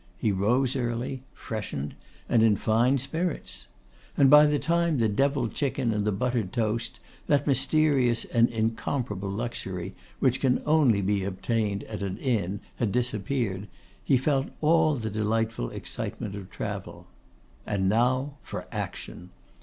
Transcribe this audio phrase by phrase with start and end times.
[0.17, 1.93] He rose early, freshened,
[2.27, 3.67] and in fine spirits.
[4.17, 9.29] And by the time the deviled chicken and the buttered toast, that mysterious and incomparable
[9.29, 13.67] luxury, which can only be obtained at an inn, had disappeared,
[14.03, 17.05] he felt all the delightful excitement of travel.
[17.67, 19.29] And now for action!